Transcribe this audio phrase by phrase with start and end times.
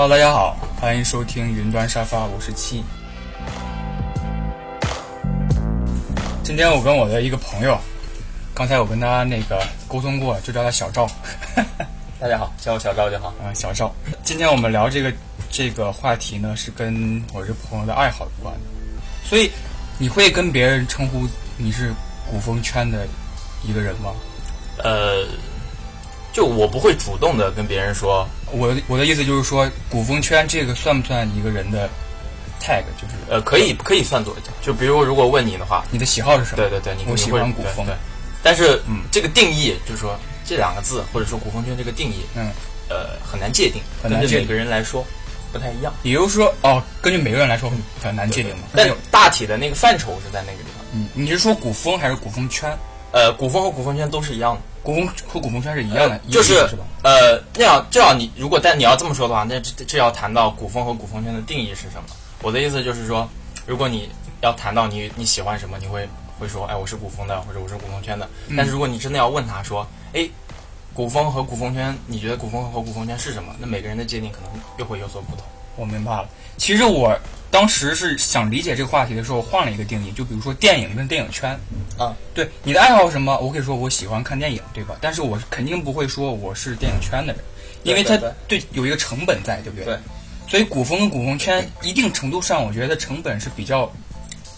[0.00, 2.82] Hello，大家好，欢迎收听云端沙发，我是七。
[6.42, 7.78] 今天我跟我的一个朋友，
[8.54, 11.06] 刚才我跟他那个沟通过，就叫他小赵。
[12.18, 13.34] 大家好，叫我小赵就好。
[13.44, 13.94] 嗯，小赵。
[14.24, 15.12] 今天我们聊这个
[15.50, 18.60] 这个话题呢，是跟我这朋友的爱好有关的。
[19.22, 19.50] 所以，
[19.98, 21.28] 你会跟别人称呼
[21.58, 21.92] 你是
[22.30, 23.06] 古风圈的
[23.62, 24.14] 一个人吗？
[24.82, 25.26] 呃，
[26.32, 28.28] 就我不会主动的跟别人说。
[28.52, 31.88] 我我的意思就是说，古风圈这个算不算一个人的
[32.60, 32.82] tag？
[33.00, 34.36] 就是呃，可以可以算作。
[34.60, 36.56] 就比如如果问你的话，你的喜好是什么？
[36.56, 37.86] 对对对，你我喜欢古风。
[37.86, 37.94] 对，
[38.42, 42.50] 但是嗯，这个定义就是说这两个字，或者说古风圈这个定义，嗯，
[42.88, 44.40] 呃，很难界定，很难界定。
[44.40, 45.06] 每个人来说
[45.52, 45.92] 不太一样。
[46.02, 47.70] 也就是说，哦，根据每个人来说
[48.02, 48.64] 很难界定嘛。
[48.74, 50.84] 但大体的那个范畴是在那个地方。
[50.92, 52.76] 嗯，你是说古风还是古风圈？
[53.12, 54.60] 呃，古风和古风圈都是一样的。
[54.82, 56.76] 古风和古风圈是一样的，就是是？
[57.02, 62.04] 呃，那样这样你如果但你要这么说的话，那这这要谈到古风和古风圈的定义是什么？
[62.42, 63.28] 我的意思就是说，
[63.66, 64.08] 如果你
[64.40, 68.28] 要谈到你你喜欢什么，你会会说，哎，我是古风的，或者我是古风圈的。
[68.56, 70.28] 但是如果你真的要问他说，哎，
[70.94, 73.54] 古风和古风圈，你觉得古风和古风圈是什么？
[73.58, 75.44] 那每个人的界定可能又会有所不同。
[75.76, 76.28] 我明白了。
[76.56, 77.14] 其实我
[77.50, 81.58] 当时是想理解这个话题的时候，换了一个定义，就比如说电影跟电影圈。
[81.98, 83.36] 啊，对，你的爱好是什么？
[83.38, 84.96] 我可以说我喜欢看电影，对吧？
[85.00, 87.42] 但是我肯定不会说我是电影圈的人，
[87.82, 88.16] 因为它
[88.48, 89.84] 对有一个成本在，对不对？
[89.84, 89.98] 对。
[90.48, 93.92] 所以古风跟古风圈一定程度上，我觉得成本是比较，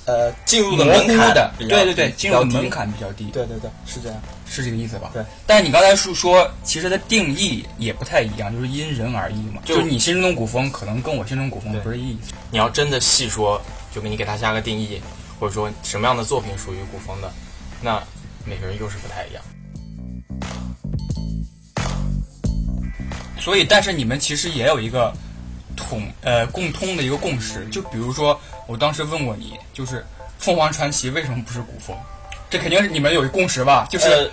[0.04, 3.26] 呃，进入的门槛的，对对对，进入的门槛比较低。
[3.26, 5.10] 对对对，是这样，是这个意思吧？
[5.12, 5.24] 对。
[5.46, 9.62] 但是你刚才是说，其实它定义也不太一样，就是因人而异嘛。
[9.64, 12.18] 就是你心中古风，可能跟我心中古风不是一。
[12.50, 13.62] 你要真的细说，
[13.94, 15.00] 就给你给他加个定义，
[15.38, 17.32] 或者说什么样的作品属于古风的，
[17.80, 18.02] 那
[18.44, 19.42] 每个人又是不太一样。
[23.38, 25.12] 所以，但是你们其实也有一个。
[25.82, 30.06] 统呃共通的一个共识，就比如说我当时问过你，就是
[30.38, 31.96] 凤凰传奇为什么不是古风？
[32.48, 33.86] 这肯定是你们有一共识吧？
[33.90, 34.30] 就是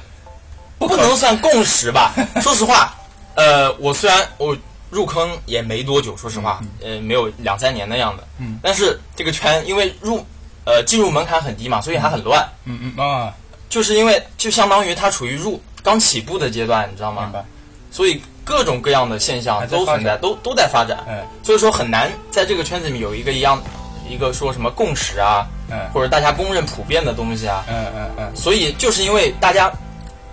[0.78, 2.14] 不能算共识吧？
[2.42, 2.96] 说实话，
[3.36, 4.56] 呃，我虽然我
[4.90, 8.24] 入坑也没多久，说实话，呃，没有两三年的样子。
[8.38, 8.60] 嗯。
[8.62, 10.26] 但是这个圈因为入
[10.66, 12.48] 呃进入门槛很低嘛，所以还很乱。
[12.66, 13.34] 嗯嗯啊。
[13.70, 17.24] 就是因为就相当于它处于入刚起步的阶段，你知道吗？
[17.24, 17.46] 明白。
[17.92, 18.22] 所以。
[18.50, 21.06] 各种各样的现象都存在，都都在发展。
[21.08, 23.62] 嗯，所以说很难在这个圈子里面有一个一样，
[24.10, 28.36] 一个说什么共识啊，嗯，或者大家公认普遍的东西啊，嗯嗯嗯。
[28.36, 29.72] 所以就是因为大家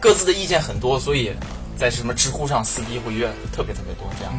[0.00, 1.30] 各自的意见很多，所以
[1.76, 4.32] 在什么知乎上撕逼会越特别特别多这样。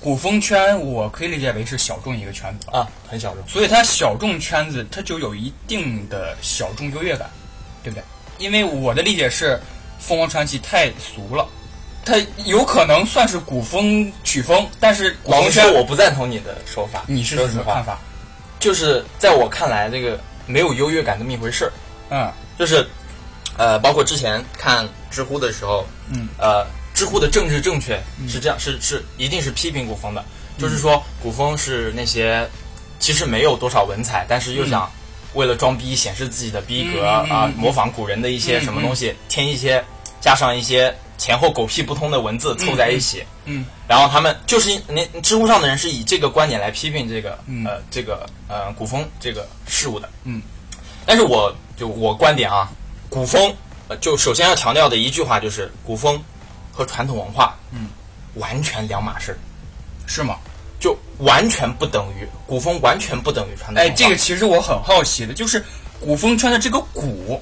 [0.00, 7.30] 古风圈我可以理解为是小众一个圈子啊，很小众，所以它小众圈子它就有一定的小众优越感，
[7.84, 8.02] 对不对？
[8.38, 9.60] 因为我的理解是。
[9.98, 11.46] 凤凰传奇太俗了，
[12.04, 17.04] 它有可能算是古风曲风，但是古风圈我不赞同你的说法。
[17.06, 17.98] 你是什么看法？
[18.60, 21.72] 就是在我看来，这个没有优越感这么一回事儿。
[22.10, 22.86] 嗯，就是
[23.56, 30.24] 呃，包括之前看知乎的时候，嗯，呃，知乎的政治正确是这样，是是一定是批评古风的，
[30.58, 32.48] 就是说古风是那些
[32.98, 34.90] 其实没有多少文采，但是又想。
[35.34, 39.84] 为了装逼显示自己的逼格啊，模仿古人的一些什么东西，添一些，
[40.20, 50.42] 加上一些前后狗屁不通的文字凑在一起，嗯，然后他们就是那知乎上的人是以这个观点来批评这个呃这个呃古风这个事物的，嗯，
[51.04, 52.70] 但是我就我观点啊，
[53.08, 53.54] 古风
[54.00, 56.22] 就首先要强调的一句话就是古风
[56.72, 57.88] 和传统文化嗯。
[58.34, 59.36] 完全两码事，
[60.06, 60.36] 是吗？
[60.80, 63.82] 就完全不等于古风，完全不等于传统。
[63.82, 65.64] 哎，这个其实我很好奇的，就是
[66.00, 67.40] 古风圈的这个“古”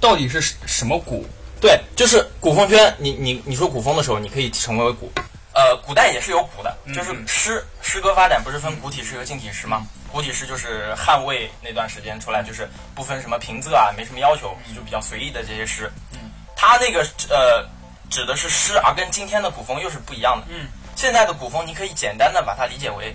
[0.00, 1.26] 到底是什么“古”？
[1.60, 2.94] 对，就是古风圈。
[2.98, 5.10] 你你你说古风的时候，你可以称为古。
[5.54, 9.86] 呃，古代也是有古的，就是诗诗歌发展不是分古体诗和近体诗吗？
[10.12, 15.90] 古体诗就是汉魏那段时间出来，就是不分什么平仄啊，没什么要求，就比较随意的这些诗。
[16.12, 17.00] 嗯，它那个
[17.30, 17.66] 呃
[18.10, 20.46] 指的是诗，而跟今天的古风又是不一样的。
[20.50, 20.68] 嗯。
[20.96, 23.14] 现在的古风，你可以简单的把它理解为，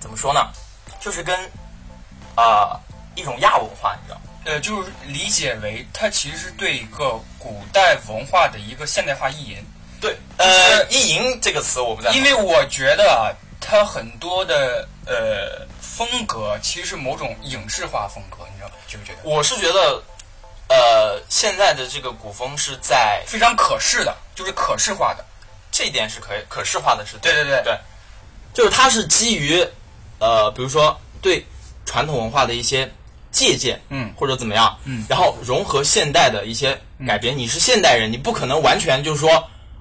[0.00, 0.50] 怎么说呢？
[1.00, 1.36] 就是跟
[2.36, 2.78] 啊
[3.14, 4.20] 一种亚文化，你知道？
[4.44, 9.64] 呃，就是理解为它其实是对一个古代文化的一个现代化意淫。
[10.00, 13.30] 对，呃，意淫这个词我不在，因为我觉得啊，
[13.60, 18.74] 它很多的呃风格其实是某种影视化风格，你知道吗？
[18.88, 19.18] 觉不觉得？
[19.22, 20.02] 我是觉得，
[20.68, 25.24] 呃，现在的这个古风是在非常可视的，就是可视化的。
[25.72, 27.76] 这一点是可以可视化的，是对对对对，
[28.54, 29.66] 就是它是基于
[30.20, 31.44] 呃，比如说对
[31.84, 32.88] 传统文化的一些
[33.32, 37.36] 借鉴，嗯，或者怎么样，嗯，然后融合现代的一些改编。
[37.36, 39.30] 你是现代人，你不可能完全就是说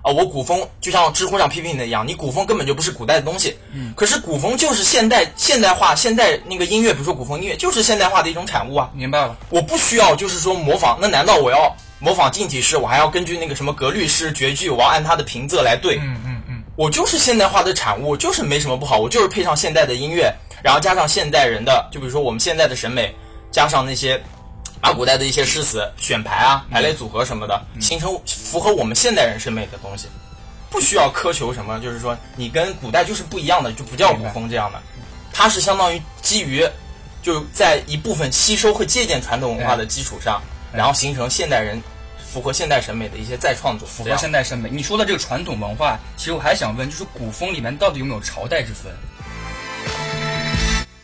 [0.02, 3.60] 啊，我古风就像知乎上批评的一样，你古风根本就不是古代的东西。
[3.74, 8.90] 嗯，可是古风就是现代现代化现代那个音乐，比如说古风音乐就是现代化的一种产物啊。
[8.94, 15.98] 明白了，我不需要就是说模仿，那难道我要模仿近体诗，我还要根据那个什么格律诗、绝句，我要按它的平仄来对？
[16.00, 20.34] 嗯嗯嗯，我就是现代化的产物，就是没什么不好，我就是配上现代的音乐，
[20.64, 23.16] 然后加上现代人的，就比如说我们现在的审美，
[23.52, 24.20] 加上那些
[24.82, 30.08] 把古代的一些诗词选排啊、排列组合什么的，形成符合我们现代人审美的东西，
[30.72, 34.82] 不需要苛求什么，就是说你跟古代就是不一样的，就不叫古风这样的，
[35.32, 36.68] 它是相当于基于
[37.22, 40.42] 就在一部分吸收和借鉴传统文化的基础上，
[40.74, 41.82] 然后形成现代人
[42.18, 44.70] 符合现代审美的一些再创作，符合现代审美。
[44.70, 48.92] 你说的这个传统文化，其实我还想问，就是古风里面到底有没有朝代之分？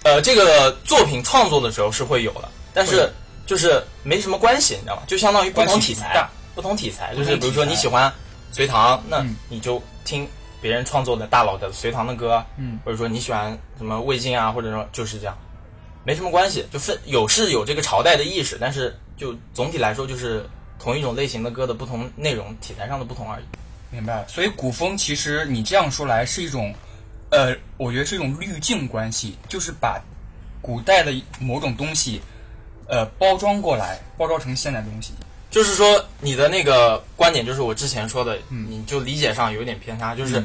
[0.04, 3.12] 呃，这个作品创作的时候是会有的，但是
[3.46, 5.02] 就是没什么关系，你知道吗？
[5.06, 6.26] 就相当于不同题材
[6.56, 8.12] 不同题材，就是比如说你喜欢
[8.52, 10.26] 隋唐，那嗯你就听
[10.62, 15.38] 别人创作的大佬的隋唐的歌，嗯，或者说你喜欢什么魏晋啊，或者说就是这样，
[16.08, 20.50] 没什么关系，就分有是有这个朝代的意识，但是就总体来说就是
[20.80, 23.44] 同一种类型的歌的不同内容、题材上的不同而已。
[23.92, 24.26] 明白了。
[24.30, 26.74] 所以古风其实你这样说来是一种，
[27.30, 30.02] 呃，我觉得是一种滤镜关系，就是把
[30.62, 32.22] 古代的某种东西，
[32.88, 35.12] 呃，包装过来，包装成现代东西。
[35.52, 40.16] 就是说，你的那个观点，就是我之前说的，你就理解上有点偏差。
[40.16, 40.42] 就是，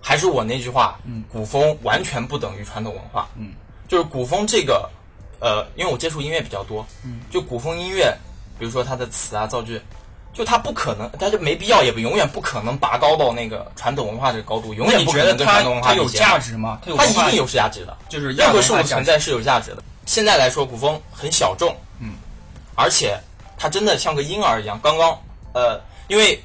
[0.00, 3.28] 还是我那句话，嗯古风完全不等于传统文化。
[3.36, 3.52] 嗯，
[3.88, 4.88] 就是古风这个，
[5.40, 8.16] 呃，因为我接触音乐比较多，嗯，就古风音乐，
[8.58, 9.80] 比如说它的词啊、造句，
[10.34, 16.80] 就它不可能，它就没必要，也不永远不可能拔高到那个传统文化这个高度，永远不可能跟传统文化它有价值吗？
[16.96, 17.96] 它一定有价值的。
[18.08, 19.82] 就是任何事物存在是有价值的。
[20.04, 22.14] 现在来说，古风很小众，嗯，
[22.74, 23.18] 而且
[23.58, 24.78] 它真的像个婴儿一样。
[24.82, 25.18] 刚刚，
[25.52, 26.40] 呃，因为，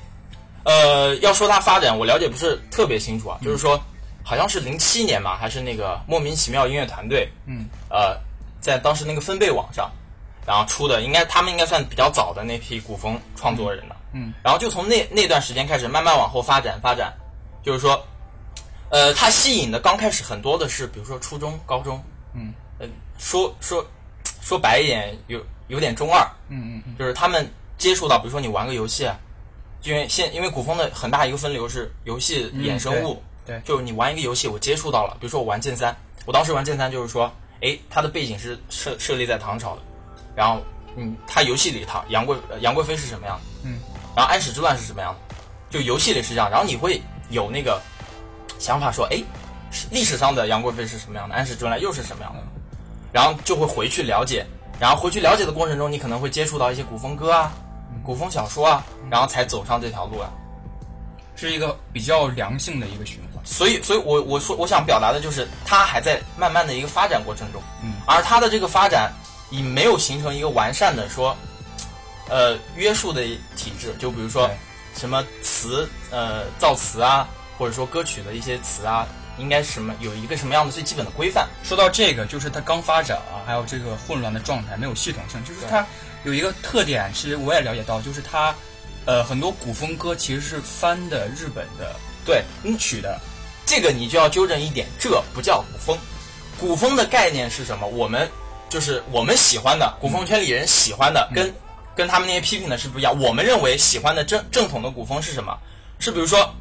[0.64, 3.80] 呃，要说它发展，我了解不是特别清楚啊，就是说，
[4.24, 8.18] 好像是零七年吧，还是那个莫名其妙音乐团队，嗯，呃，
[8.60, 9.92] 在当时那个分贝网上，
[10.46, 17.14] 然后出的，应该他们应该算比较早的那批古风创作人了，嗯，然后就从那那段时间开始，慢慢往后发展发展，
[17.64, 18.00] 就是说，
[18.90, 22.04] 呃，它吸引的刚开始很多的是，比如说初中、高中，
[22.34, 23.86] 嗯，呃，说说
[24.42, 29.18] 说白一点，有有点中二，嗯嗯嗯，就是他们接触到，比如说你玩个游戏啊，
[29.84, 33.58] 因为现因为古风的很大一个分流是游戏衍生物，嗯对。
[33.58, 35.96] 对就是你玩一个游戏，我接触到了，比如说我玩剑三，
[36.26, 39.82] 我当时玩剑三就是说，哎，它的背景是设设立在唐朝的，
[40.36, 40.62] 然后
[40.96, 43.80] 嗯，它游戏里唐杨贵呃杨贵妃是什么样的，嗯，
[44.16, 45.36] 然后安史之乱是什么样的，
[45.70, 47.82] 就游戏里是这样，然后你会有那个
[48.60, 49.22] 想法说，哎，
[49.90, 52.44] 历史上的杨贵妃是什么样的，安史之乱又是什么样的，
[53.12, 54.46] 然后就会回去了解，
[54.80, 57.54] 然后回去了解的过程中，你可能会接触到一些古风歌啊、
[58.04, 60.30] 古风小说啊，然后才走上这条路啊。
[61.34, 63.31] 是一个比较良性的一个循环。
[63.44, 69.12] 所以，所以我我说我想表达的就是，它还在慢慢的一个发展过程中，嗯，而它的这个发展
[69.50, 71.36] 已没有形成一个完善的说，
[72.30, 73.22] 呃，约束的
[73.56, 73.94] 体制。
[74.00, 74.50] 就比如说
[74.96, 77.28] 什么词，呃，造词啊，
[77.58, 79.08] 或者说歌曲的一些词啊，
[79.38, 81.48] 应该什么有一个什么样的最基本的规范。
[81.64, 85.44] 说到这个，就是它刚发展啊，还有这个混乱的状态，没有系统性。
[85.44, 85.86] 就是它
[86.24, 88.54] 有一个特点，其实我也了解到，就是它，
[89.06, 92.44] 呃，很多古风歌其实是翻的日本的对，
[92.78, 93.20] 曲的，
[93.72, 95.98] 这个你就要纠正一点，这不叫古风。
[96.60, 97.88] 古风的概念是什么？
[97.88, 98.30] 我们
[98.68, 101.56] 就是我们喜欢的，古风圈里人喜欢的，跟
[101.96, 103.18] 跟他们那些批评的是不一样。
[103.18, 105.58] 我们认为喜欢的正正统的古风是什么？
[106.00, 106.54] 是比如说，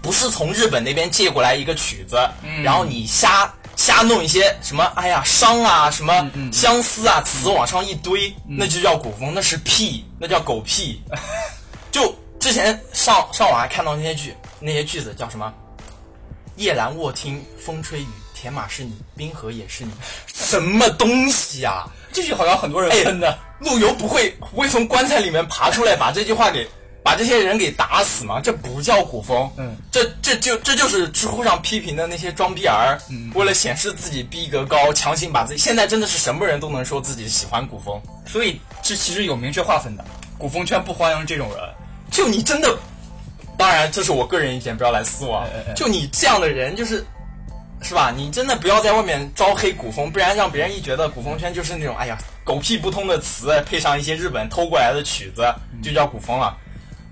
[0.00, 2.16] 不是从日本那边借过来一个曲子，
[2.62, 11.02] 然后你瞎瞎弄一些什么，哎呀伤啊，什么相思啊，词往上一堆，那就叫古风，那是屁，那叫狗屁。
[11.90, 15.52] 就之前上上网还看到那些句那些句子叫什么？
[16.58, 19.92] 夜阑卧听风吹雨，铁马是你，冰河也是你，
[20.26, 23.38] 什么东西啊、这句好像很多人哎喷的。
[23.60, 26.68] 陆游不会不会从棺材里面爬出来把这句话给
[27.00, 28.40] 把这些人给打死吗？
[28.40, 40.04] 这不叫古风，嗯，这这就这就是知乎上批评的那些装逼儿，嗯为了显示自己逼格高，强行把自己现在真的是什么人都能说自己喜欢古风，所以这其实有明确划分的，
[40.36, 41.58] 古风圈不欢迎这种人。
[42.10, 42.76] 就你真的，
[43.58, 45.44] 当然这是我个人意见，不要来撕我。
[45.74, 47.04] 就你这样的人，就是
[47.82, 48.12] 是吧？
[48.16, 55.44] 你真的不要在外面招黑古风，不然让别人一觉得古风圈就是那种哎呀狗屁不通的词，配上一些日本偷过来的曲子，
[55.82, 56.56] 就叫古风了。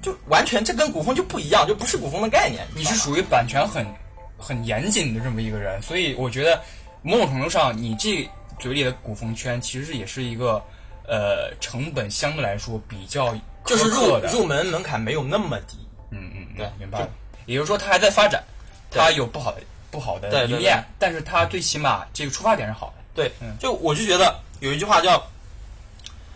[0.00, 2.64] 就完全这跟古风就不一样，就不是古风的概念。
[2.76, 3.84] 你是属于版权很
[4.38, 6.60] 很严谨的这么一个人，所以我觉得
[7.02, 8.28] 某种程度上，你这
[8.60, 10.62] 嘴里的古风圈其实也是一个
[11.08, 13.34] 呃成本相对来说比较
[13.64, 14.16] 就是入。
[14.32, 15.76] 入门门槛没有那么低。
[16.10, 17.08] 嗯嗯嗯，对明白了。
[17.46, 18.42] 也就是说，它还在发展，
[18.90, 19.60] 对它有不好的
[19.90, 22.94] 不好的对对一面，但是它最起码这个出发点是好的。
[23.14, 25.22] 对嗯，就我就觉得有一句话叫，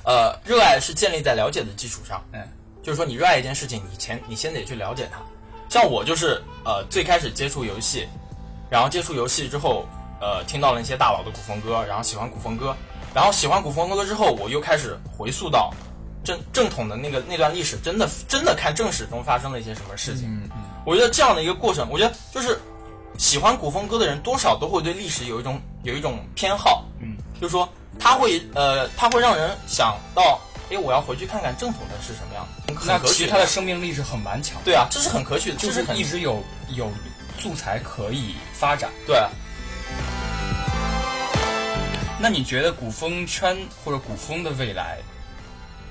[0.04, 2.22] 呃，热爱是建立在了解的基础上。
[2.32, 2.40] 嗯，
[2.82, 5.20] 就是说你热爱一件事情，你前你先得去了解它。
[5.68, 8.08] 像我就是呃最开始接触游戏，
[8.68, 9.86] 然后接触游戏之后，
[10.20, 12.74] 呃听到了一些大佬的古风歌，然后喜欢古风歌，
[13.12, 15.72] 然后喜欢古风歌之后，我又开始回溯到
[16.22, 20.28] 正正统的那个那段历史，真的真的看正史中发生了一些什么事情。
[20.28, 22.58] 嗯嗯，我觉得这样的一个过程，我觉得就是
[23.18, 36.90] 喜欢古风歌的人，多少都会对历史有一种有一种偏好，嗯，就是说他会呃，他会让人想到，哎，我要回去看看正统的是什么样的，那很可取其实它的生命力是很顽强的，对啊，这是很可取的，就是一直有有
[37.38, 38.90] 素材可以发展。
[39.06, 39.16] 对。
[42.22, 44.98] 那你觉得古风圈或者古风的未来，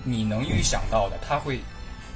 [0.03, 1.59] 你能预想到的，它会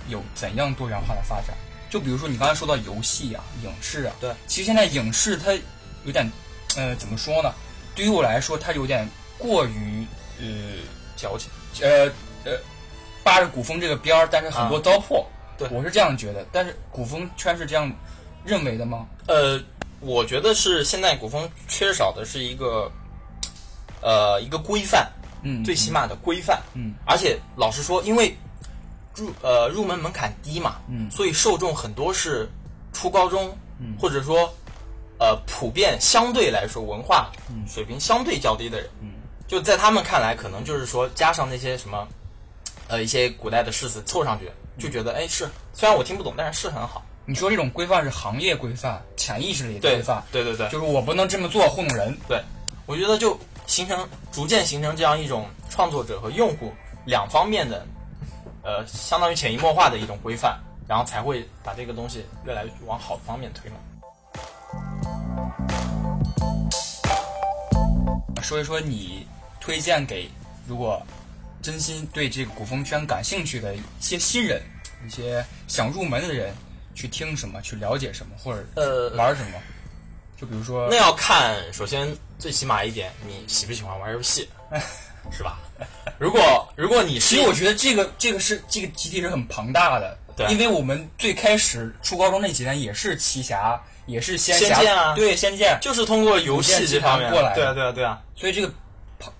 [0.07, 1.55] 有怎样多元化的发展？
[1.89, 5.53] 就比如说你刚才说到游戏啊、影视啊，对，其实现在影视它
[6.05, 6.29] 有点，
[6.75, 7.53] 呃，怎么说呢？
[7.95, 10.05] 对于我来说，它有点过于
[10.39, 10.45] 呃
[11.15, 11.49] 矫情。
[11.81, 12.05] 呃
[12.43, 12.57] 呃，
[13.23, 15.25] 扒着古风这个边儿，但是很多糟粕。
[15.55, 16.43] 对我是这样觉得。
[16.51, 17.91] 但是古风圈是这样
[18.43, 19.05] 认为的吗？
[19.27, 19.61] 呃，
[19.99, 22.91] 我觉得是现在古风缺少的是一个，
[24.01, 25.11] 呃，一个规范，
[25.43, 26.61] 嗯，最起码的规范。
[26.73, 28.35] 嗯，而且老实说，因为
[29.15, 31.09] 入呃入门门槛低嘛，嗯。
[31.11, 32.49] 所以受众很多是
[32.91, 33.95] 初高中，嗯。
[33.99, 34.51] 或者说
[35.19, 37.63] 呃普遍相对来说文化嗯。
[37.67, 39.11] 水平相对较低的人，嗯。
[39.47, 42.07] 就在他们看来，可能就是说加上那些什么
[42.87, 44.49] 呃一些古代的诗词凑上去，
[44.81, 47.03] 就觉得哎是，虽然我听不懂，但是是很好。
[47.25, 52.17] 你说这种规范是行业规范、潜意识里的规范，对对对，就是我不能这么做糊弄人。
[52.27, 52.41] 对，
[52.85, 56.71] 我觉得就形成逐渐形成这样一种创作者和用户
[57.05, 57.85] 两方面的，
[58.63, 63.77] 呃，相当于潜移默化的一种规范，然后才会把这个东西越来越往好的方面推嘛。
[68.41, 69.25] 说一说你
[69.61, 70.29] 推荐给
[70.67, 71.01] 如果
[71.61, 74.61] 真心对这个古风圈感兴趣的一些新人、
[75.07, 76.53] 一些想入门的人，
[76.93, 79.57] 去听什么，去了解什么，或者呃，玩什么。
[80.43, 84.49] 就比如说那，要看，首先最起码一点，你喜不喜欢玩游戏，
[85.31, 85.57] 是吧？
[86.19, 98.21] 如果如果你是其实我觉得这个这个是这个集体是很庞大的，对因为我们最开始初高中那几年也是奇侠，也是仙侠，仙剑啊对仙剑，就是通过游戏这方面过来对啊对啊对啊。
[98.35, 98.69] 所以这个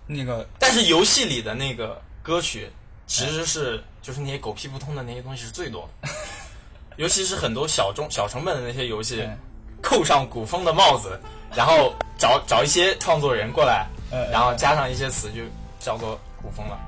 [0.07, 2.71] 那个但是游戏里的那个歌曲，
[3.07, 6.07] 其实是就是那些狗屁不通的那些东西是最多的，
[6.95, 9.37] 尤其是很多小众小成本的那些游戏嗯，
[9.83, 11.19] 扣上古风的帽子，
[11.53, 15.41] 然后找找一些创作人过来，呃，然后加上一些词，就
[15.77, 16.79] 叫做古风了。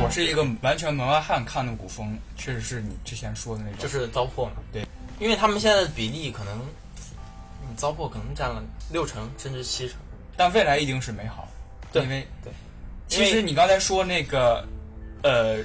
[0.00, 4.52] 我是一个完全门外汉，看的古风确实是你之前说的那种，就是糟粕嘛。
[4.70, 4.86] 对，
[5.18, 6.54] 因为他们现在的比例可能，
[7.62, 8.62] 嗯，糟粕可能占了
[8.92, 9.96] 六成甚至七成。
[10.36, 11.48] 但未来一定是美好，
[11.90, 12.52] 对因为对，
[13.08, 14.64] 其实你刚才说那个
[15.22, 15.56] 呃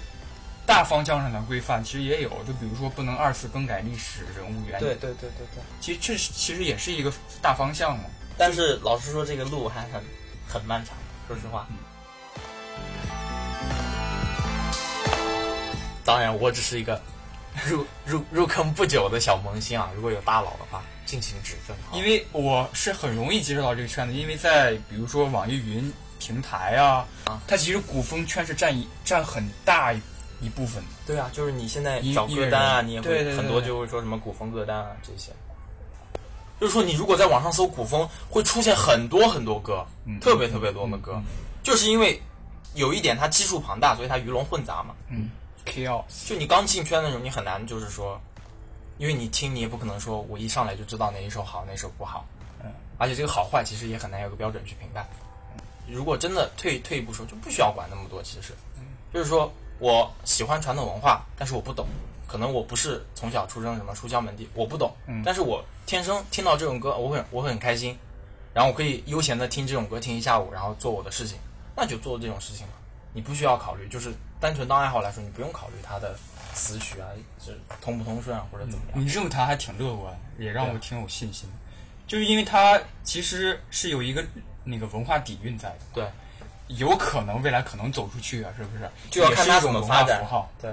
[0.65, 5.63] 大方向上的规范，其实也有，就比如说不能二次更改历史人物原因，对对对对对。
[5.82, 8.05] 其实这是其实也是一个大方向嘛。
[8.38, 10.01] 但是老实说，这个路还很
[10.48, 10.96] 很漫长。
[11.27, 11.77] 说实话，嗯
[16.05, 17.01] 当然我只是一个
[17.65, 19.89] 入入入坑不久的小萌新啊。
[19.96, 21.93] 如果有大佬的话，敬请指正啊。
[21.93, 30.01] 因为我是很容易接触到这个圈子，因为在比如说网易云平台啊，啊它其实古风圈是占一占很大一
[30.44, 30.84] 一部分。
[31.06, 35.32] 对啊，就是你现在找歌单啊，你也会很多就会说什么古风歌单啊这些。
[36.60, 41.24] 就是说，你如果在网上搜古风，会出现很多很多歌，嗯特别特别多的歌，嗯
[41.62, 42.22] 就是因为
[42.74, 44.96] 有一点它基数庞大，所以它鱼龙混杂嘛。
[45.10, 45.30] 嗯
[45.66, 48.20] ，chaos，就你刚进圈的时候，你很难就是说，
[48.98, 52.26] 因为你听你也不可能说我一上来就知道哪一首好，哪一首不好，
[52.64, 55.06] 嗯，而且这个好坏其实也很难有个标准去评判。
[55.86, 58.24] 如果真的退退一步说，就不需要管那么多。
[58.24, 58.54] 其实，
[59.14, 61.86] 就是说我喜欢传统文化，但是我不懂，
[62.27, 67.98] 可能我不是从小出生什么书香门第，我不懂，嗯但是我天生听到这种歌，我会我会很开心，
[68.53, 71.38] 然后我可以悠闲的听这种歌听一下午，然后做我的事情，
[71.75, 72.74] 那就做这种事情嘛。
[73.15, 76.18] 你不需要考虑，就是单纯当爱好来说，你不用考虑它的
[76.53, 77.08] 词曲啊，
[77.44, 79.00] 是通不通顺啊，或者怎么样。
[79.00, 81.48] 你这么谈还挺乐观，也让我挺有信心。
[82.08, 84.25] 就是因为它其实是有一个
[84.63, 86.03] 那个文化底蕴在的，对，
[86.67, 88.89] 有可能未来可能走出去啊，是不是？
[89.12, 90.50] 就要看它也是一种文化怎么发展符号。
[90.62, 90.72] 对。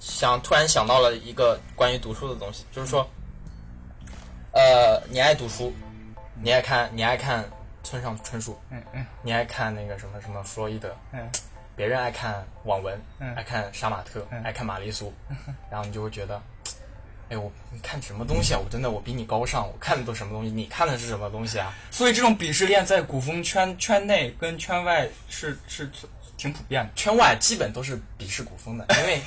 [0.00, 3.08] 想突然想到了一个关于读书的东西，就是说，
[4.52, 5.72] 呃，你爱读书，
[6.42, 7.42] 你爱看，你爱看
[7.82, 11.26] 村上春树，嗯嗯你爱看那个什么什么弗洛伊德，嗯
[11.74, 15.10] 别人爱看网文，嗯爱看杀马特，嗯爱看玛丽苏，
[15.70, 16.40] 然后你就会觉得，
[17.30, 18.60] 哎，我你看什么东西啊？
[18.62, 20.50] 我真的我比你高尚，我看的都什么东西？
[20.50, 21.72] 你看的是什么东西啊？
[21.90, 25.88] 所以这种鄙视链在古风圈圈内跟圈外是是
[26.36, 26.90] 挺普遍的。
[26.96, 29.20] 圈外基本都是鄙视古风的，因为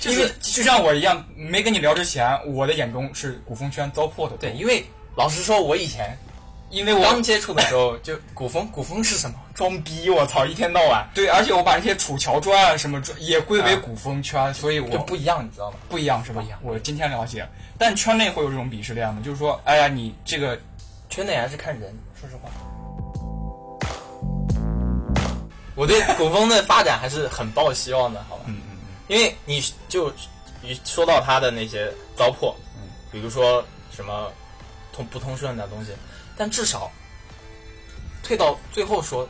[0.00, 4.34] 就 因为是就像我一样，没跟你聊之前，我的眼中是古风圈糟粕的。
[4.38, 4.82] 对，，因为
[5.14, 6.16] 老实说，我以前
[6.70, 9.36] 因为我刚接触的时候，就古风，古风是什么？
[9.54, 10.08] 装逼！
[10.10, 15.78] 我操，一天到晚对，而且我把那些楚乔传啊什么传也归为古风圈，所以我就不一样，你知道吗？
[15.88, 16.40] 不一样是吧？
[16.40, 17.48] 不一样我今天了解，
[17.78, 19.20] 但圈内会有这种鄙视链吗？
[19.24, 20.58] 就是说，哎呀，你这个
[21.08, 22.50] 圈内还是看人，说实话。
[25.74, 28.42] 我对古风的发展还是很抱希望的，好吧？
[28.46, 30.10] 嗯嗯因为你就
[30.62, 34.30] 一说到他的那些糟粕，嗯，比如说什么
[34.92, 35.92] 通不通顺的东西，
[36.38, 36.90] 但至少
[38.22, 39.28] 退到最后说，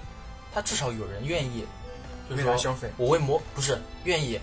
[0.54, 1.64] 他至少有人愿意，
[2.28, 4.38] 就是说消费我会模不是愿意，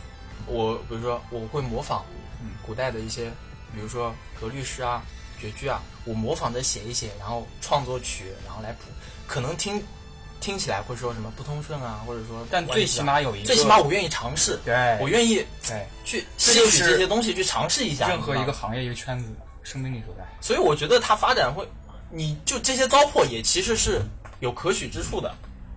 [0.47, 2.03] 我比如说我会模仿
[2.41, 3.29] 嗯古代的一些，
[3.73, 5.03] 比如说格律诗啊、
[5.39, 8.89] 绝句啊，我模仿着写一写，然后创作曲，然后来谱，
[9.27, 9.81] 可能听
[10.41, 19.29] 听起来会说什么不通顺啊，或者说但最起码有一个最起码我愿意尝试，对我愿意对，去就是吸取这些东西去尝试一下，任何一个行业一个圈子
[19.63, 20.23] 生命力所在。
[20.41, 21.67] 所以我觉得它发展会，
[22.11, 24.01] 你就这些糟粕也其实是
[24.39, 25.33] 有可取之处的，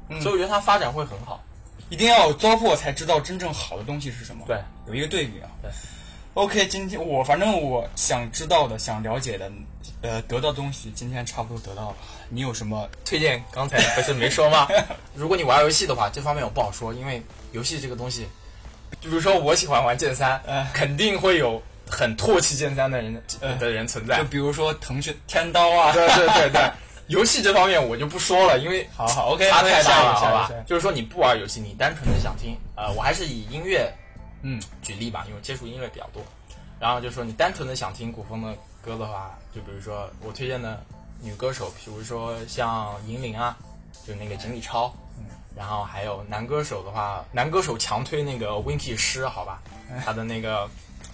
[0.08, 1.42] 嗯所以我觉得它发展会很好。
[1.90, 4.44] 一定要有糟粕才知道真正好的东西是什么。
[4.46, 5.48] 对，有一个对比啊。
[5.62, 5.70] 对。
[6.34, 9.50] OK，今天我反正我想知道的、想了解的，
[10.02, 11.96] 呃，得到东西，今天差不多得到了。
[12.28, 12.88] 你有什么？
[13.04, 14.68] 推荐刚才不是没说吗？
[15.16, 18.28] 如果你玩游戏的话，这方面我不好说，因为游戏这个东西，
[19.00, 24.24] 就比如说我喜欢玩剑三，呃肯定会有很唾弃剑三的人、呃的人存在就。
[24.24, 25.92] 比如说腾讯天刀啊。
[25.92, 26.70] 对对对对，
[27.08, 30.50] 游戏这方面我就不说了，因为好好，OK，差太大了，好吧？
[30.66, 33.92] 就是说你不玩游戏，你单纯的想听，呃，我还是以音乐
[34.42, 36.22] 嗯举例吧，因为接触音乐比较多。
[36.80, 40.80] 然后就说你单纯的想听古风的歌的话，就比如说我推荐的
[41.20, 43.56] 女歌手，比如说像银铃啊，
[44.06, 45.24] 就那个锦鲤超，嗯，
[45.56, 49.60] 然后还有男歌手的话，男歌手强推那个 Winky 诗，好吧，
[50.04, 50.66] 他的那个《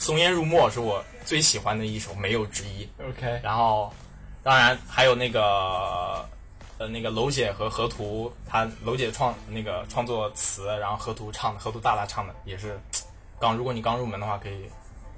[0.04, 2.86] 松烟入墨》是我最喜欢的一首，没有之一。
[3.08, 3.90] ，OK，然后，
[4.42, 6.28] 当然还有那个
[6.76, 12.78] 呃那个楼姐和河图，他楼姐创那个创作词，然后河图唱的，河图大大唱的也是
[13.40, 14.68] 刚，如果你刚入门的话，可以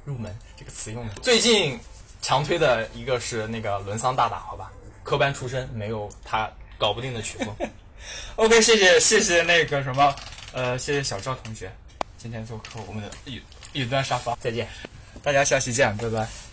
[0.04, 1.14] 入门这个词用的。
[1.14, 1.76] 最近
[2.22, 4.70] 强推的一个是那个伦桑大大，好吧，
[5.02, 7.52] 科班出身，没有他搞不定的曲风。
[8.36, 10.14] OK，谢谢谢谢那个什么，
[10.52, 11.72] 呃，谢谢小赵同学，
[12.16, 13.10] 今天做客我们的
[13.76, 14.66] 云端沙发，再见。
[15.22, 16.45] 大家下期见，拜拜。